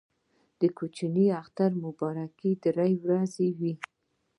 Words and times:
د 0.59 0.61
کوچني 0.77 1.27
اختر 1.41 1.71
مبارکي 1.83 2.51
درې 2.65 2.91
ورځې 3.03 3.47
وي. 3.59 3.73